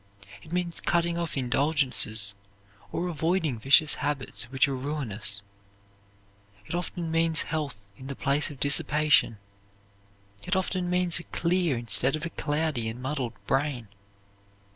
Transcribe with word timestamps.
It 0.41 0.51
means 0.51 0.81
cutting 0.81 1.15
off 1.15 1.37
indulgences 1.37 2.33
or 2.91 3.07
avoiding 3.07 3.59
vicious 3.59 3.93
habits 4.01 4.45
which 4.45 4.67
are 4.67 4.75
ruinous. 4.75 5.43
It 6.67 6.73
often 6.73 7.11
means 7.11 7.43
health 7.43 7.85
in 7.95 8.07
the 8.07 8.15
place 8.15 8.49
of 8.49 8.59
dissipation. 8.59 9.37
It 10.43 10.55
often 10.55 10.89
means 10.89 11.19
a 11.19 11.23
clear 11.25 11.77
instead 11.77 12.15
of 12.15 12.25
a 12.25 12.31
cloudy 12.31 12.89
and 12.89 12.99
muddled 12.99 13.33
brain. 13.45 13.89